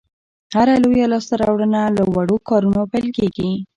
[0.55, 3.49] هره لویه لاسته راوړنه له وړو کارونو پیل کېږي.